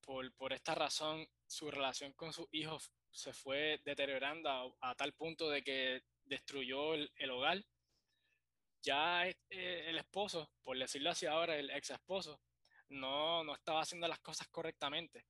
Por, 0.00 0.32
por, 0.34 0.52
esta 0.52 0.74
razón, 0.74 1.28
su 1.46 1.70
relación 1.70 2.12
con 2.12 2.32
sus 2.32 2.46
hijos 2.52 2.90
se 3.10 3.32
fue 3.32 3.80
deteriorando 3.84 4.76
a, 4.80 4.94
tal 4.94 5.12
punto 5.12 5.50
de 5.50 5.62
que 5.62 6.02
destruyó 6.24 6.94
el, 6.94 7.10
el 7.16 7.30
hogar. 7.30 7.64
Ya 8.82 9.26
eh, 9.26 9.34
el 9.50 9.98
esposo, 9.98 10.50
por 10.62 10.78
decirlo 10.78 11.10
así 11.10 11.26
ahora, 11.26 11.56
el 11.56 11.70
ex 11.70 11.90
esposo, 11.90 12.40
no, 12.90 13.44
no 13.44 13.54
estaba 13.54 13.82
haciendo 13.82 14.08
las 14.08 14.20
cosas 14.20 14.48
correctamente 14.48 15.26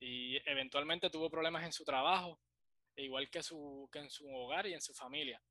y 0.00 0.36
eventualmente 0.48 1.10
tuvo 1.10 1.30
problemas 1.30 1.64
en 1.64 1.72
su 1.72 1.84
trabajo, 1.84 2.40
igual 2.96 3.28
que, 3.30 3.42
su, 3.42 3.88
que 3.92 3.98
en 3.98 4.10
su 4.10 4.28
hogar 4.28 4.66
y 4.66 4.74
en 4.74 4.80
su 4.80 4.94
familia. 4.94 5.42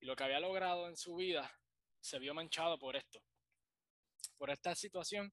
Y 0.00 0.06
lo 0.06 0.16
que 0.16 0.24
había 0.24 0.40
logrado 0.40 0.88
en 0.88 0.96
su 0.96 1.16
vida 1.16 1.50
se 2.00 2.18
vio 2.18 2.34
manchado 2.34 2.78
por 2.78 2.96
esto, 2.96 3.22
por 4.36 4.50
esta 4.50 4.74
situación 4.74 5.32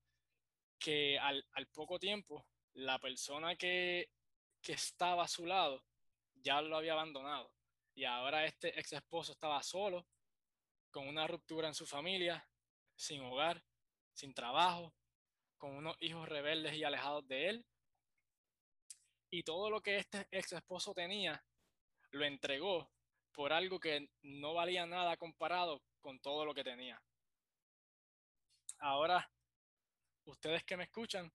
que 0.80 1.20
al, 1.20 1.46
al 1.54 1.68
poco 1.68 2.00
tiempo 2.00 2.48
la 2.74 3.00
persona 3.00 3.56
que, 3.56 4.10
que 4.62 4.74
estaba 4.74 5.24
a 5.24 5.28
su 5.28 5.46
lado 5.46 5.84
ya 6.36 6.62
lo 6.62 6.78
había 6.78 6.94
abandonado. 6.94 7.52
Y 7.94 8.06
ahora 8.06 8.46
este 8.46 8.80
ex 8.80 8.94
esposo 8.94 9.34
estaba 9.34 9.62
solo, 9.62 10.08
con 10.90 11.08
una 11.08 11.28
ruptura 11.28 11.68
en 11.68 11.76
su 11.76 11.86
familia, 11.86 12.48
sin 12.96 13.22
hogar, 13.22 13.64
sin 14.14 14.34
trabajo, 14.34 14.94
con 15.58 15.76
unos 15.76 15.98
hijos 16.00 16.28
rebeldes 16.28 16.74
y 16.76 16.84
alejados 16.84 17.28
de 17.28 17.50
él. 17.50 17.66
Y 19.30 19.44
todo 19.44 19.70
lo 19.70 19.82
que 19.82 19.98
este 19.98 20.28
ex 20.32 20.54
esposo 20.54 20.94
tenía, 20.94 21.44
lo 22.12 22.26
entregó 22.26 22.90
por 23.32 23.54
algo 23.54 23.80
que 23.80 24.10
no 24.22 24.54
valía 24.54 24.86
nada 24.86 25.18
comparado 25.18 25.84
con 26.02 26.20
todo 26.20 26.46
lo 26.46 26.54
que 26.54 26.64
tenía. 26.64 27.02
Ahora, 28.80 29.30
ustedes 30.26 30.64
que 30.64 30.78
me 30.78 30.84
escuchan, 30.84 31.32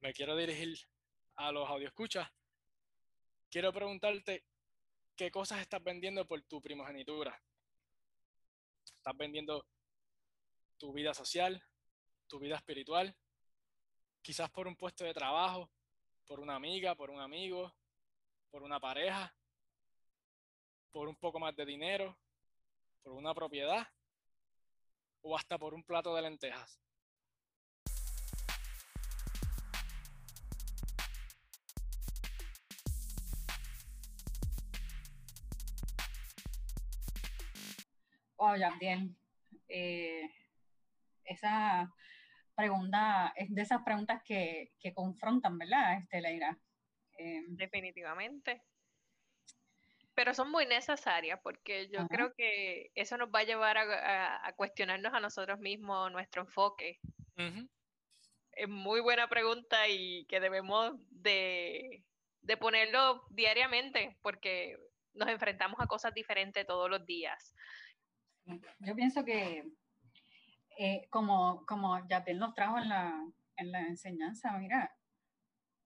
me 0.00 0.12
quiero 0.12 0.36
dirigir 0.36 0.78
a 1.36 1.50
los 1.52 1.68
escuchas 1.82 2.30
Quiero 3.54 3.72
preguntarte 3.72 4.44
qué 5.14 5.30
cosas 5.30 5.60
estás 5.60 5.80
vendiendo 5.80 6.26
por 6.26 6.42
tu 6.42 6.60
primogenitura. 6.60 7.40
¿Estás 8.96 9.16
vendiendo 9.16 9.64
tu 10.76 10.92
vida 10.92 11.14
social, 11.14 11.64
tu 12.26 12.40
vida 12.40 12.56
espiritual, 12.56 13.14
quizás 14.22 14.50
por 14.50 14.66
un 14.66 14.74
puesto 14.74 15.04
de 15.04 15.14
trabajo, 15.14 15.70
por 16.26 16.40
una 16.40 16.56
amiga, 16.56 16.96
por 16.96 17.10
un 17.10 17.20
amigo, 17.20 17.72
por 18.50 18.64
una 18.64 18.80
pareja, 18.80 19.32
por 20.90 21.06
un 21.06 21.14
poco 21.14 21.38
más 21.38 21.54
de 21.54 21.64
dinero, 21.64 22.18
por 23.04 23.12
una 23.12 23.32
propiedad 23.34 23.86
o 25.22 25.36
hasta 25.36 25.58
por 25.58 25.74
un 25.74 25.84
plato 25.84 26.12
de 26.16 26.22
lentejas. 26.22 26.80
Wow, 38.44 38.56
ya 38.56 38.76
bien. 38.78 39.16
Eh, 39.68 40.30
esa 41.24 41.90
pregunta 42.54 43.32
es 43.36 43.48
de 43.54 43.62
esas 43.62 43.82
preguntas 43.82 44.22
que, 44.22 44.74
que 44.78 44.92
confrontan, 44.92 45.56
¿verdad, 45.56 45.96
este, 45.96 46.20
Leira? 46.20 46.58
Eh, 47.18 47.42
Definitivamente. 47.48 48.62
Pero 50.14 50.34
son 50.34 50.50
muy 50.50 50.66
necesarias 50.66 51.40
porque 51.42 51.88
yo 51.88 52.00
Ajá. 52.00 52.08
creo 52.08 52.34
que 52.34 52.90
eso 52.94 53.16
nos 53.16 53.30
va 53.30 53.38
a 53.40 53.44
llevar 53.44 53.78
a, 53.78 53.82
a, 53.82 54.48
a, 54.48 54.52
cuestionarnos 54.52 55.14
a 55.14 55.20
nosotros 55.20 55.58
mismos 55.58 56.12
nuestro 56.12 56.42
enfoque. 56.42 56.98
Uh 57.38 57.42
-huh. 57.42 57.68
Es 58.52 58.68
muy 58.68 59.00
buena 59.00 59.26
pregunta 59.26 59.88
y 59.88 60.26
que 60.26 60.38
debemos 60.38 60.92
de, 61.08 62.04
de 62.42 62.56
ponerlo 62.58 63.24
diariamente 63.30 64.18
porque 64.20 64.76
nos 65.14 65.28
enfrentamos 65.28 65.80
a 65.80 65.86
cosas 65.86 66.12
diferentes 66.12 66.66
todos 66.66 66.90
los 66.90 67.06
días. 67.06 67.54
Yo 68.80 68.94
pienso 68.94 69.24
que 69.24 69.64
eh, 70.78 71.06
como, 71.10 71.64
como 71.66 72.06
Yatel 72.08 72.38
nos 72.38 72.54
trajo 72.54 72.78
en 72.78 72.88
la, 72.88 73.14
en 73.56 73.72
la 73.72 73.80
enseñanza, 73.82 74.56
mira, 74.58 74.94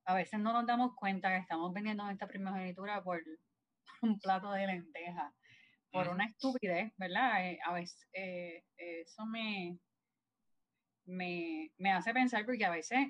a 0.04 0.14
veces 0.14 0.40
no 0.40 0.52
nos 0.52 0.66
damos 0.66 0.94
cuenta 0.94 1.30
que 1.30 1.38
estamos 1.38 1.72
vendiendo 1.72 2.08
esta 2.08 2.26
primogenitura 2.26 3.02
por 3.02 3.22
un 4.02 4.18
plato 4.18 4.50
de 4.52 4.66
lenteja, 4.66 5.34
por 5.92 6.06
-huh. 6.06 6.12
una 6.12 6.24
estupidez, 6.26 6.92
¿verdad? 6.96 7.46
Eh, 7.46 7.58
a 7.64 7.72
veces 7.74 8.08
eh, 8.12 8.64
eso 8.76 9.26
me, 9.26 9.78
me, 11.04 11.70
me, 11.76 11.92
hace 11.92 12.12
pensar 12.12 12.44
porque 12.44 12.64
a 12.64 12.70
veces, 12.70 13.08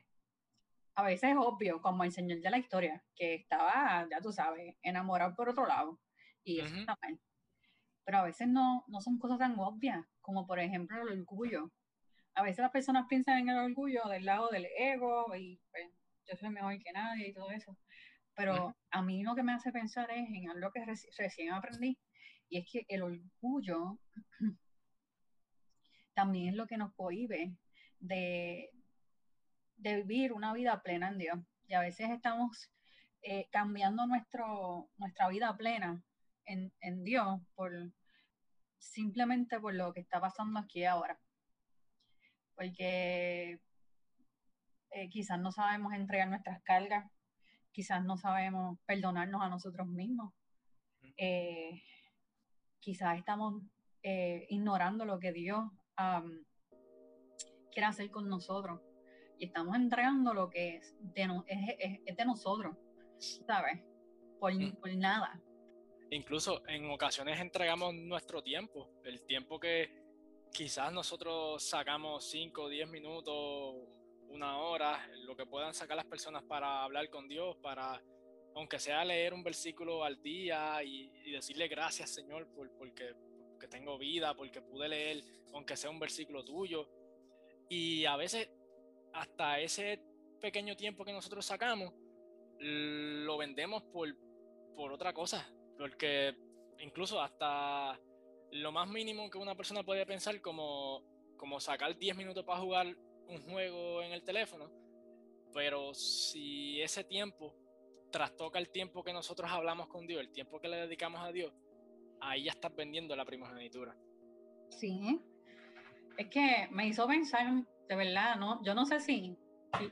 a 0.95 1.03
veces 1.05 1.31
es 1.31 1.37
obvio, 1.39 1.81
como 1.81 2.05
el 2.05 2.13
señor 2.13 2.41
de 2.41 2.51
la 2.51 2.59
historia, 2.59 3.05
que 3.15 3.35
estaba, 3.35 4.07
ya 4.11 4.21
tú 4.21 4.33
sabes, 4.33 4.77
enamorado 4.83 5.35
por 5.37 5.49
otro 5.49 5.67
lado, 5.67 6.01
y 6.43 6.61
eso 6.61 6.75
uh 6.75 6.79
-huh. 6.79 6.81
está 6.81 6.97
mal. 7.03 7.21
Pero 8.09 8.21
a 8.21 8.25
veces 8.25 8.49
no, 8.49 8.87
no 8.89 9.03
son 9.03 9.19
cosas 9.19 9.39
tan 9.39 9.59
obvias, 9.59 10.03
como 10.23 10.47
por 10.47 10.59
ejemplo 10.59 11.03
el 11.03 11.21
orgullo. 11.21 11.71
A 12.33 12.43
veces 12.43 12.61
las 12.61 12.71
personas 12.71 13.05
piensan 13.07 13.37
en 13.37 13.51
el 13.51 13.59
orgullo 13.59 14.09
del 14.09 14.25
lado 14.25 14.49
del 14.49 14.67
ego 14.79 15.37
y 15.37 15.61
pues, 15.71 15.91
yo 16.27 16.35
soy 16.39 16.49
mejor 16.49 16.79
que 16.79 16.91
nadie 16.91 17.29
y 17.29 17.35
todo 17.35 17.51
eso. 17.51 17.77
Pero 18.35 18.75
a 18.91 19.03
mí 19.03 19.23
lo 19.25 19.35
que 19.35 19.43
me 19.43 19.53
hace 19.53 19.73
pensar 19.73 20.11
es 20.11 20.27
en 20.27 20.49
algo 20.49 20.71
que 20.73 20.87
reci 20.87 21.07
recién 21.19 21.53
aprendí, 21.53 21.99
y 22.49 22.57
es 22.57 22.65
que 22.73 22.87
el 22.89 23.03
orgullo 23.03 23.99
también 26.15 26.49
es 26.49 26.55
lo 26.55 26.67
que 26.67 26.79
nos 26.79 26.95
cohibe 26.95 27.59
de, 27.99 28.71
de 29.77 29.97
vivir 29.97 30.33
una 30.33 30.55
vida 30.55 30.81
plena 30.81 31.09
en 31.09 31.19
Dios. 31.19 31.39
Y 31.67 31.75
a 31.75 31.81
veces 31.81 32.09
estamos 32.09 32.71
eh, 33.21 33.49
cambiando 33.51 34.07
nuestro, 34.07 34.89
nuestra 34.97 35.29
vida 35.29 35.55
plena 35.59 36.03
en, 36.49 36.73
en 36.81 37.05
Dios 37.05 37.41
por 37.55 37.73
simplemente 38.79 39.61
por 39.61 39.75
lo 39.75 39.93
que 39.93 40.01
está 40.01 40.21
pasando 40.21 40.59
aquí 40.59 40.85
ahora. 40.85 41.21
Porque 42.55 43.61
eh, 44.91 45.09
quizás 45.09 45.39
no 45.39 45.53
sabemos 45.53 45.93
entregar 45.93 46.29
nuestras 46.29 46.61
cargas, 46.63 47.09
quizás 47.71 48.05
no 48.05 48.17
sabemos 48.17 48.79
perdonarnos 48.87 49.43
a 49.43 49.49
nosotros 49.49 49.87
mismos, 49.87 50.33
eh, 51.17 51.83
quizás 52.81 53.19
estamos 53.19 53.63
eh, 54.03 54.47
ignorando 54.49 55.05
lo 55.05 55.19
que 55.19 55.33
Dios 55.33 55.61
um, 55.99 56.45
quiere 57.71 57.87
hacer 57.87 58.11
con 58.11 58.29
nosotros 58.29 58.81
y 59.39 59.47
estamos 59.47 59.77
entregando 59.77 60.35
lo 60.35 60.51
que 60.51 60.77
es 60.77 60.97
de, 61.01 61.27
no, 61.29 61.45
es, 61.47 61.77
es, 61.79 62.01
es 62.07 62.17
de 62.17 62.25
nosotros, 62.25 62.77
¿sabes? 63.47 63.81
Por, 64.41 64.53
por 64.81 64.97
nada. 64.97 65.41
Incluso 66.11 66.67
en 66.67 66.91
ocasiones 66.91 67.39
entregamos 67.41 67.95
nuestro 67.95 68.43
tiempo, 68.43 68.89
el 69.05 69.23
tiempo 69.23 69.61
que 69.61 69.91
quizás 70.53 70.93
nosotros 70.93 71.63
sacamos 71.63 72.25
5 72.31 72.63
o 72.63 72.69
10 72.69 72.89
minutos, 72.89 73.77
una 74.29 74.59
hora, 74.59 75.07
lo 75.25 75.37
que 75.37 75.47
puedan 75.47 75.75
sacar 75.75 75.97
las 75.97 76.07
personas 76.07 76.43
para 76.45 76.83
hablar 76.83 77.11
con 77.11 77.29
Dios, 77.29 77.57
para, 77.63 78.03
aunque 78.55 78.79
sea 78.79 79.05
leer 79.05 79.35
un 79.35 79.43
versículo 79.43 80.03
al 80.05 80.23
día 80.23 80.83
y, 80.83 81.09
decirle 81.31 81.69
gracias 81.69 82.09
Señor 82.11 82.47
por, 82.55 82.71
porque, 82.79 83.15
porque 83.15 83.39
porque 83.59 83.67
tengo 83.67 83.99
vida, 83.99 84.35
porque 84.37 84.63
pude 84.63 84.89
leer, 84.89 85.25
aunque 85.53 85.77
sea 85.77 85.91
un 85.91 85.99
versículo 85.99 86.45
tuyo. 86.45 86.89
Y 87.69 88.05
a 88.05 88.15
veces, 88.17 88.49
hasta 89.13 89.59
ese 89.59 90.01
pequeño 90.41 90.77
tiempo 90.77 91.05
que 91.05 91.13
nosotros 91.13 91.45
sacamos, 91.45 91.93
lo 92.61 93.37
vendemos 93.37 93.83
por, 93.83 94.15
por 94.77 94.93
otra 94.93 95.13
cosa. 95.13 95.45
Porque 95.79 96.35
incluso 96.81 97.21
hasta 97.21 97.99
lo 98.53 98.73
más 98.73 98.89
mínimo 98.89 99.31
que 99.31 99.39
una 99.39 99.55
persona 99.55 99.83
puede 99.83 100.05
pensar 100.07 100.41
como, 100.41 101.03
como 101.37 101.61
sacar 101.61 101.97
10 101.97 102.17
minutos 102.17 102.45
para 102.45 102.61
jugar 102.61 102.87
un 103.29 103.43
juego 103.43 104.03
en 104.03 104.13
el 104.13 104.23
teléfono, 104.25 104.71
pero 105.53 105.95
si 105.95 106.81
ese 106.81 107.05
tiempo 107.05 107.55
trastoca 108.11 108.59
el 108.59 108.71
tiempo 108.71 109.03
que 109.03 109.13
nosotros 109.13 109.51
hablamos 109.51 109.89
con 109.89 110.07
Dios, 110.07 110.21
el 110.21 110.33
tiempo 110.33 110.61
que 110.61 110.69
le 110.69 110.77
dedicamos 110.79 111.21
a 111.21 111.31
Dios, 111.33 111.53
ahí 112.21 112.45
ya 112.45 112.53
estás 112.53 112.75
vendiendo 112.75 113.15
la 113.15 113.25
primogenitura. 113.25 113.95
Sí, 114.71 115.21
es 116.17 116.27
que 116.29 116.69
me 116.71 116.87
hizo 116.87 117.07
pensar, 117.07 117.65
de 117.89 117.97
verdad, 117.97 118.37
¿no? 118.37 118.63
Yo 118.65 118.75
no 118.75 118.87
sé 118.87 119.01
si, 119.01 119.37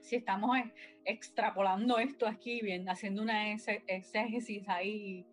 si, 0.00 0.16
estamos 0.16 0.59
extrapolando 1.05 1.99
esto 1.99 2.26
aquí, 2.26 2.61
bien, 2.62 2.88
haciendo 2.88 3.23
una 3.23 3.52
exégesis 3.52 4.69
ahí 4.69 5.26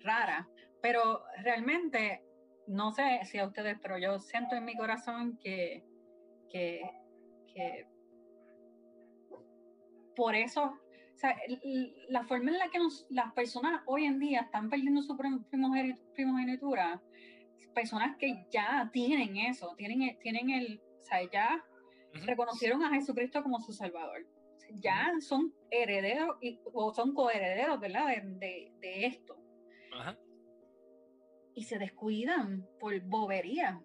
rara, 0.00 0.48
pero 0.80 1.22
realmente, 1.42 2.22
no 2.66 2.92
sé 2.92 3.20
si 3.24 3.38
a 3.38 3.46
ustedes, 3.46 3.78
pero 3.80 3.98
yo 3.98 4.18
siento 4.18 4.56
en 4.56 4.64
mi 4.64 4.76
corazón 4.76 5.38
que, 5.38 5.84
que, 6.50 6.82
que 7.52 7.86
por 10.16 10.34
eso, 10.34 10.64
o 10.64 11.18
sea, 11.18 11.36
la 12.08 12.24
forma 12.24 12.50
en 12.50 12.58
la 12.58 12.70
que 12.70 12.78
las 13.10 13.32
personas 13.32 13.82
hoy 13.86 14.04
en 14.04 14.18
día 14.18 14.40
están 14.40 14.68
perdiendo 14.68 15.02
su 15.02 15.16
primogenitura, 16.14 17.00
personas 17.74 18.16
que 18.16 18.44
ya 18.50 18.90
tienen 18.92 19.36
eso, 19.36 19.74
tienen, 19.76 20.18
tienen 20.18 20.50
el, 20.50 20.80
o 21.00 21.04
sea, 21.04 21.18
ya 21.30 21.64
reconocieron 22.26 22.82
a 22.82 22.90
Jesucristo 22.90 23.42
como 23.42 23.60
su 23.60 23.72
Salvador. 23.72 24.26
Ya 24.74 25.12
son 25.20 25.54
herederos 25.70 26.36
y, 26.40 26.60
o 26.72 26.92
son 26.94 27.14
coherederos, 27.14 27.80
¿verdad? 27.80 28.06
De, 28.22 28.72
de, 28.80 29.06
esto. 29.06 29.36
Y 31.54 31.64
se 31.64 31.78
descuidan 31.78 32.66
por 32.78 32.98
bobería. 33.00 33.82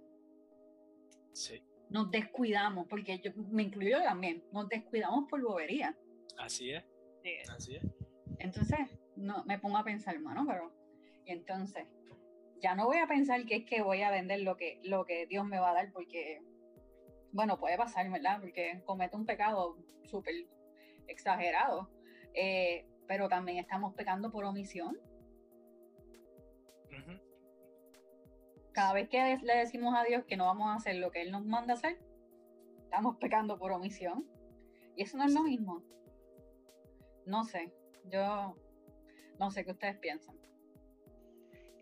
Sí. 1.32 1.62
Nos 1.90 2.12
descuidamos, 2.12 2.88
porque 2.88 3.20
yo 3.20 3.32
me 3.36 3.64
incluyo 3.64 4.02
también, 4.02 4.44
nos 4.52 4.70
descuidamos 4.70 5.28
por 5.30 5.42
bobería. 5.42 5.98
Así 6.38 6.72
es. 6.72 6.84
Así 7.50 7.76
es. 7.76 7.84
Entonces, 8.40 8.80
no, 9.16 9.44
me 9.46 9.60
pongo 9.60 9.78
a 9.78 9.84
pensar, 9.84 10.16
hermano, 10.16 10.46
pero. 10.48 10.72
Y 11.26 11.32
entonces, 11.32 11.88
ya 12.62 12.76
no 12.76 12.86
voy 12.86 12.98
a 12.98 13.08
pensar 13.08 13.46
que 13.46 13.58
es 13.58 13.66
que 13.66 13.82
voy 13.82 14.02
a 14.02 14.12
vender 14.12 14.42
lo 14.42 14.58
que, 14.58 14.80
lo 14.84 15.06
que 15.06 15.28
Dios 15.28 15.46
me 15.46 15.60
va 15.60 15.72
a 15.72 15.74
dar, 15.74 15.92
porque, 15.92 16.42
bueno, 17.32 17.60
puede 17.60 17.78
pasar, 17.78 18.10
¿verdad? 18.12 18.40
Porque 18.42 18.82
cometo 18.86 19.18
un 19.18 19.26
pecado 19.26 19.78
súper 20.06 20.36
exagerado. 21.08 21.90
Eh, 22.34 22.88
pero 23.08 23.30
también 23.30 23.58
estamos 23.58 23.94
pecando 23.94 24.32
por 24.32 24.46
omisión. 24.46 24.98
Cada 28.72 28.94
vez 28.94 29.08
que 29.08 29.38
le 29.44 29.56
decimos 29.56 29.94
a 29.96 30.04
Dios 30.04 30.26
que 30.26 30.36
no 30.36 30.46
vamos 30.46 30.70
a 30.70 30.76
hacer 30.76 30.96
lo 30.96 31.12
que 31.12 31.22
Él 31.22 31.32
nos 31.32 31.46
manda 31.46 31.76
hacer, 31.76 32.00
estamos 32.84 33.18
pecando 33.18 33.60
por 33.60 33.72
omisión. 33.72 34.28
Y 34.96 35.04
eso 35.04 35.18
no 35.18 35.26
es 35.26 35.34
lo 35.34 35.44
mismo. 35.44 35.84
No 37.26 37.44
sé, 37.44 37.72
yo 38.06 38.56
no 39.40 39.52
sé 39.52 39.64
qué 39.64 39.72
ustedes 39.72 39.98
piensan. 39.98 40.36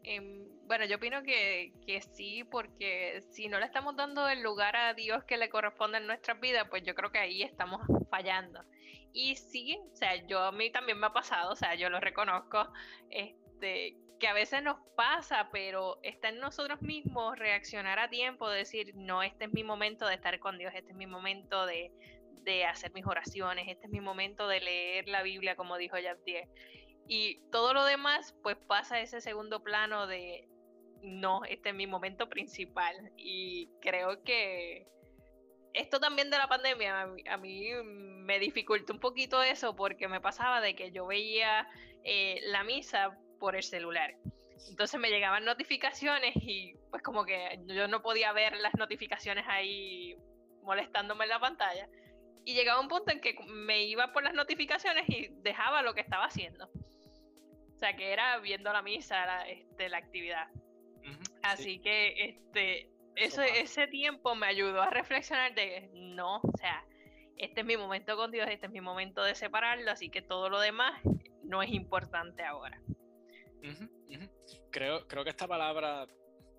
Em, 0.04 0.48
bueno, 0.68 0.86
yo 0.86 0.96
opino 0.96 1.22
que, 1.24 1.74
sí, 2.14 2.44
porque 2.46 3.22
si 3.32 3.48
no 3.48 3.60
le 3.60 3.66
estamos 3.66 3.96
dando 3.96 4.28
el 4.30 4.42
lugar 4.42 4.76
a 4.76 4.94
Dios 4.94 5.24
que 5.26 5.38
le 5.38 5.50
corresponde 5.50 5.98
en 5.98 6.08
nuestras 6.08 6.40
vidas, 6.40 6.68
pues 6.70 6.84
yo 6.84 6.96
creo 6.96 7.12
que 7.12 7.20
ahí 7.20 7.44
estamos 7.44 7.82
fallando. 8.10 8.64
Y 9.14 9.36
sí, 9.36 9.78
o 9.92 9.96
sea, 9.96 10.16
yo 10.28 10.40
a 10.40 10.52
mí 10.52 10.72
también 10.72 11.00
me 11.00 11.08
ha 11.08 11.14
pasado, 11.14 11.52
o 11.52 11.56
sea, 11.56 11.76
yo 11.76 11.90
lo 11.90 12.00
reconozco, 12.00 12.72
este, 13.10 13.98
que 14.22 14.28
a 14.28 14.34
veces 14.34 14.62
nos 14.62 14.78
pasa, 14.96 15.50
pero 15.52 16.00
está 16.04 16.30
en 16.30 16.40
nosotros 16.40 16.82
mismos 16.82 17.38
reaccionar 17.38 17.98
a 18.00 18.10
tiempo, 18.10 18.48
decir, 18.50 18.94
no, 18.96 19.24
este 19.24 19.46
es 19.46 19.54
mi 19.54 19.64
momento 19.64 20.06
de 20.06 20.14
estar 20.14 20.40
con 20.40 20.60
Dios, 20.60 20.72
este 20.76 20.92
es 20.92 20.96
mi 20.96 21.08
momento 21.08 21.66
de, 21.66 21.92
hacer 22.66 22.92
mis 22.94 23.06
oraciones, 23.06 23.68
este 23.68 23.88
es 23.88 23.92
mi 23.92 24.00
momento 24.00 24.48
de 24.48 24.62
leer 24.62 25.08
la 25.08 25.24
Biblia, 25.24 25.56
como 25.56 25.78
dijo 25.78 25.98
Jabdiel. 26.02 26.48
Y 27.08 27.42
todo 27.52 27.74
lo 27.74 27.84
demás, 27.86 28.36
pues 28.42 28.58
pasa 28.68 29.00
ese 29.00 29.22
segundo 29.22 29.64
plano 29.64 30.08
de, 30.08 30.48
no, 31.02 31.44
este 31.46 31.70
es 31.70 31.76
mi 31.76 31.88
momento 31.88 32.30
principal. 32.30 33.12
Y 33.18 33.70
creo 33.82 34.24
que 34.24 34.88
esto 35.74 36.00
también 36.00 36.30
de 36.30 36.38
la 36.38 36.48
pandemia, 36.48 37.10
a 37.30 37.38
mí, 37.38 37.70
me 37.84 38.40
dificultó 38.40 38.94
un 38.94 39.00
poquito 39.00 39.42
eso 39.42 39.76
porque 39.76 40.08
me 40.08 40.22
pasaba 40.22 40.62
de 40.62 40.76
que 40.76 40.92
yo 40.92 41.08
veía 41.08 41.68
eh, 42.04 42.40
la 42.46 42.64
misa 42.64 43.18
por 43.40 43.56
el 43.56 43.64
celular. 43.64 44.16
Entonces 44.70 45.00
me 45.00 45.10
llegaban 45.10 45.44
notificaciones 45.44 46.36
y 46.36 46.76
pues 46.92 47.02
como 47.02 47.26
que 47.26 47.60
yo 47.66 47.88
no 47.88 48.02
podía 48.02 48.32
ver 48.32 48.56
las 48.58 48.74
notificaciones 48.76 49.46
ahí 49.48 50.16
molestándome 50.62 51.24
en 51.24 51.30
la 51.30 51.40
pantalla 51.40 51.90
y 52.46 52.54
llegaba 52.54 52.80
un 52.80 52.88
punto 52.88 53.12
en 53.12 53.22
que 53.22 53.36
me 53.48 53.84
iba 53.84 54.12
por 54.14 54.24
las 54.24 54.34
notificaciones 54.34 55.08
y 55.10 55.30
dejaba 55.42 55.82
lo 55.82 55.94
que 55.94 56.02
estaba 56.02 56.26
haciendo. 56.26 56.70
O 57.76 57.78
sea, 57.78 57.96
que 57.96 58.12
era 58.12 58.38
viendo 58.40 58.72
la 58.72 58.82
misa, 58.82 59.26
la, 59.26 59.50
este, 59.50 59.90
la 59.90 59.98
actividad. 59.98 60.48
Así 61.44 61.80
que 61.80 62.14
este, 62.26 62.92
eso, 63.16 63.42
ese 63.42 63.88
tiempo 63.88 64.36
me 64.36 64.46
ayudó 64.48 64.82
a 64.82 64.90
reflexionar 64.90 65.54
de 65.56 65.90
no, 65.94 66.38
o 66.44 66.58
sea, 66.58 66.86
este 67.38 67.62
es 67.62 67.66
mi 67.66 67.78
momento 67.78 68.16
con 68.16 68.32
Dios, 68.32 68.48
este 68.50 68.68
es 68.68 68.72
mi 68.72 68.82
momento 68.82 69.24
de 69.24 69.34
separarlo, 69.34 69.90
así 69.90 70.10
que 70.10 70.22
todo 70.22 70.50
lo 70.50 70.60
demás 70.60 71.02
no 71.44 71.64
es 71.64 71.72
importante 71.72 72.44
ahora. 72.44 72.80
Creo, 74.72 75.08
creo 75.08 75.24
que 75.24 75.32
esta 75.32 75.48
palabra 75.48 76.08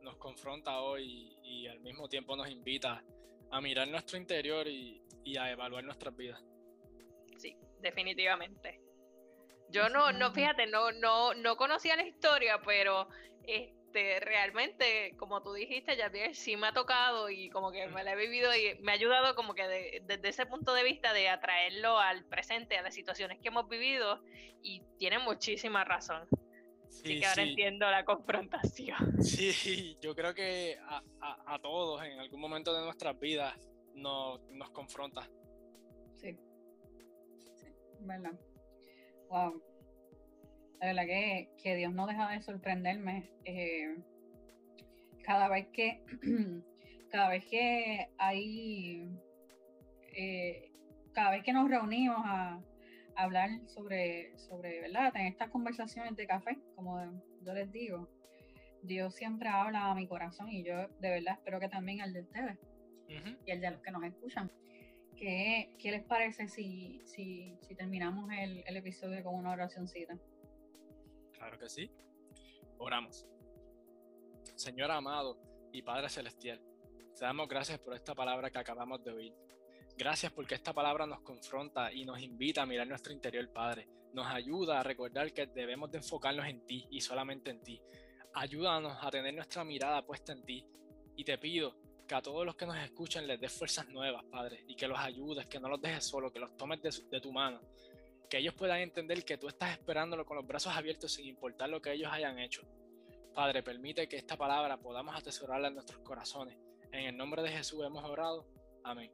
nos 0.02 0.16
confronta 0.16 0.80
hoy 0.80 1.36
y 1.42 1.66
al 1.68 1.80
mismo 1.80 2.08
tiempo 2.08 2.36
nos 2.36 2.48
invita 2.48 3.02
a 3.50 3.60
mirar 3.60 3.88
nuestro 3.88 4.18
interior 4.18 4.66
y, 4.66 5.01
y 5.24 5.36
a 5.36 5.50
evaluar 5.50 5.84
nuestras 5.84 6.16
vidas. 6.16 6.42
Sí, 7.36 7.56
definitivamente. 7.80 8.80
Yo 9.70 9.88
no, 9.88 10.12
no, 10.12 10.32
fíjate, 10.32 10.66
no, 10.66 10.92
no, 10.92 11.34
no 11.34 11.56
conocía 11.56 11.96
la 11.96 12.06
historia, 12.06 12.60
pero 12.62 13.08
este, 13.44 14.20
realmente, 14.20 15.14
como 15.16 15.42
tú 15.42 15.54
dijiste, 15.54 15.96
ya 15.96 16.10
sí 16.34 16.56
me 16.56 16.66
ha 16.66 16.72
tocado 16.72 17.30
y 17.30 17.48
como 17.48 17.72
que 17.72 17.86
me 17.88 18.04
la 18.04 18.12
he 18.12 18.16
vivido 18.16 18.54
y 18.54 18.78
me 18.80 18.92
ha 18.92 18.94
ayudado 18.94 19.34
como 19.34 19.54
que 19.54 20.02
desde 20.04 20.28
ese 20.28 20.44
punto 20.44 20.74
de 20.74 20.84
vista 20.84 21.14
de 21.14 21.28
atraerlo 21.28 21.98
al 21.98 22.24
presente, 22.26 22.76
a 22.76 22.82
las 22.82 22.94
situaciones 22.94 23.38
que 23.40 23.48
hemos 23.48 23.66
vivido 23.68 24.22
y 24.62 24.82
tiene 24.98 25.18
muchísima 25.18 25.84
razón. 25.84 26.28
Sí, 26.90 27.20
que 27.20 27.26
ahora 27.26 27.42
entiendo 27.42 27.90
la 27.90 28.04
confrontación. 28.04 28.98
Sí, 29.22 29.96
yo 30.02 30.14
creo 30.14 30.34
que 30.34 30.76
a, 30.86 31.02
a, 31.20 31.54
a 31.54 31.58
todos 31.60 32.04
en 32.04 32.18
algún 32.18 32.40
momento 32.40 32.74
de 32.74 32.84
nuestras 32.84 33.18
vidas 33.18 33.54
nos, 33.94 34.40
nos 34.50 34.70
confronta. 34.70 35.28
Sí. 36.16 36.36
Sí, 37.56 37.66
verdad. 38.00 38.32
Wow. 39.28 39.62
La 40.80 40.86
verdad 40.88 41.06
que, 41.06 41.50
que 41.62 41.76
Dios 41.76 41.92
no 41.92 42.06
deja 42.06 42.30
de 42.30 42.42
sorprenderme. 42.42 43.30
Eh, 43.44 43.96
cada 45.22 45.48
vez 45.48 45.68
que 45.68 46.02
cada 47.10 47.28
vez 47.28 47.44
que 47.46 48.08
hay 48.18 49.08
eh, 50.14 50.70
cada 51.12 51.30
vez 51.30 51.42
que 51.44 51.52
nos 51.52 51.68
reunimos 51.68 52.18
a, 52.24 52.60
hablar 53.14 53.50
sobre, 53.66 54.36
sobre, 54.38 54.80
¿verdad? 54.80 55.12
En 55.14 55.26
estas 55.26 55.50
conversaciones 55.50 56.16
de 56.16 56.26
café, 56.26 56.58
como 56.74 56.98
yo 57.42 57.52
les 57.52 57.70
digo, 57.70 58.08
Dios 58.82 59.14
siempre 59.14 59.50
habla 59.50 59.90
a 59.90 59.94
mi 59.94 60.06
corazón 60.06 60.48
y 60.48 60.64
yo 60.64 60.88
de 60.98 61.10
verdad 61.10 61.34
espero 61.34 61.60
que 61.60 61.68
también 61.68 62.00
al 62.00 62.14
de 62.14 62.22
ustedes 62.22 62.58
y 63.46 63.50
el 63.50 63.60
de 63.60 63.70
los 63.70 63.80
que 63.80 63.90
nos 63.90 64.04
escuchan. 64.04 64.50
¿Qué, 65.16 65.76
qué 65.78 65.90
les 65.90 66.02
parece 66.02 66.48
si, 66.48 67.00
si, 67.04 67.56
si 67.60 67.74
terminamos 67.74 68.30
el, 68.32 68.64
el, 68.66 68.76
episodio 68.76 69.22
con 69.22 69.34
una 69.34 69.52
oracióncita? 69.52 70.16
Claro 71.32 71.58
que 71.58 71.68
sí. 71.68 71.90
Oramos. 72.78 73.26
Señor 74.56 74.90
amado 74.90 75.38
y 75.72 75.82
Padre 75.82 76.08
Celestial, 76.08 76.60
te 77.16 77.24
damos 77.24 77.48
gracias 77.48 77.78
por 77.78 77.94
esta 77.94 78.14
palabra 78.14 78.50
que 78.50 78.58
acabamos 78.58 79.04
de 79.04 79.12
oír. 79.12 79.34
Gracias 79.96 80.32
porque 80.32 80.54
esta 80.54 80.72
palabra 80.72 81.06
nos 81.06 81.20
confronta 81.20 81.92
y 81.92 82.04
nos 82.04 82.20
invita 82.20 82.62
a 82.62 82.66
mirar 82.66 82.86
nuestro 82.86 83.12
interior, 83.12 83.48
Padre. 83.52 83.86
Nos 84.12 84.26
ayuda 84.26 84.80
a 84.80 84.82
recordar 84.82 85.32
que 85.32 85.46
debemos 85.46 85.90
de 85.90 85.98
enfocarnos 85.98 86.46
en 86.46 86.66
ti 86.66 86.86
y 86.90 87.00
solamente 87.00 87.50
en 87.50 87.62
ti. 87.62 87.80
Ayúdanos 88.34 88.98
a 89.00 89.10
tener 89.10 89.34
nuestra 89.34 89.64
mirada 89.64 90.04
puesta 90.04 90.32
en 90.32 90.42
ti. 90.42 90.66
Y 91.14 91.24
te 91.24 91.38
pido 91.38 91.76
que 92.06 92.14
a 92.14 92.22
todos 92.22 92.44
los 92.44 92.56
que 92.56 92.66
nos 92.66 92.76
escuchan 92.78 93.26
les 93.26 93.40
des 93.40 93.52
fuerzas 93.52 93.88
nuevas, 93.88 94.24
Padre, 94.24 94.64
y 94.66 94.74
que 94.74 94.86
los 94.86 94.98
ayudes, 94.98 95.46
que 95.46 95.58
no 95.58 95.68
los 95.68 95.80
dejes 95.80 96.04
solos, 96.04 96.32
que 96.32 96.38
los 96.38 96.56
tomes 96.56 96.80
de, 96.82 97.20
tu 97.20 97.32
mano, 97.32 97.60
que 98.28 98.38
ellos 98.38 98.54
puedan 98.54 98.80
entender 98.80 99.24
que 99.24 99.38
tú 99.38 99.48
estás 99.48 99.72
esperándolo 99.72 100.24
con 100.24 100.36
los 100.36 100.46
brazos 100.46 100.74
abiertos 100.74 101.12
sin 101.12 101.26
importar 101.26 101.68
lo 101.68 101.80
que 101.80 101.92
ellos 101.92 102.10
hayan 102.12 102.38
hecho. 102.38 102.62
Padre, 103.34 103.62
permite 103.62 104.08
que 104.08 104.16
esta 104.16 104.36
palabra 104.36 104.76
podamos 104.76 105.16
atesorarla 105.16 105.68
en 105.68 105.74
nuestros 105.74 106.00
corazones. 106.00 106.56
En 106.92 107.06
el 107.06 107.16
nombre 107.16 107.42
de 107.42 107.48
Jesús 107.48 107.82
hemos 107.84 108.04
orado. 108.04 108.46
Amén. 108.84 109.10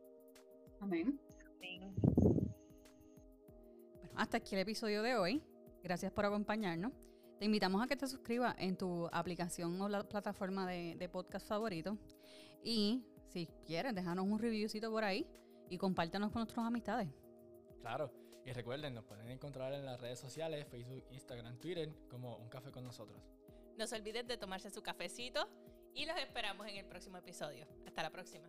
Amén. 0.81 1.21
Amén. 1.47 1.95
Bueno, 2.01 2.55
hasta 4.17 4.39
aquí 4.39 4.57
el 4.57 4.63
episodio 4.63 5.03
de 5.03 5.15
hoy. 5.15 5.43
Gracias 5.83 6.11
por 6.11 6.25
acompañarnos. 6.25 6.93
Te 7.39 7.45
invitamos 7.45 7.81
a 7.81 7.87
que 7.87 7.97
te 7.97 8.09
suscribas 8.09 8.57
en 8.59 8.77
tu 8.77 9.07
aplicación 9.13 9.81
o 9.81 9.89
la 9.89 10.03
plataforma 10.03 10.69
de, 10.69 10.97
de 10.97 11.09
podcast 11.09 11.47
favorito. 11.47 11.97
Y 12.63 13.05
si 13.29 13.47
quieres, 13.67 13.95
déjanos 13.95 14.27
un 14.27 14.39
reviewcito 14.39 14.91
por 14.91 15.05
ahí 15.05 15.27
y 15.69 15.79
compártanos 15.79 16.33
con 16.33 16.41
nuestras 16.41 16.67
amistades. 16.67 17.09
Claro. 17.81 18.13
Y 18.45 18.53
recuerden, 18.53 18.95
nos 18.95 19.05
pueden 19.05 19.29
encontrar 19.31 19.75
en 19.75 19.85
las 19.85 20.01
redes 20.01 20.19
sociales, 20.19 20.67
Facebook, 20.69 21.05
Instagram, 21.11 21.59
Twitter, 21.59 21.93
como 22.09 22.37
Un 22.39 22.49
Café 22.49 22.71
con 22.71 22.85
nosotros. 22.85 23.21
No 23.77 23.87
se 23.87 23.97
olviden 23.97 24.27
de 24.27 24.39
tomarse 24.39 24.71
su 24.71 24.83
cafecito 24.83 25.49
y 25.95 26.07
los 26.07 26.17
esperamos 26.17 26.67
en 26.67 26.77
el 26.77 26.87
próximo 26.87 27.19
episodio. 27.19 27.67
Hasta 27.87 28.03
la 28.03 28.11
próxima. 28.11 28.47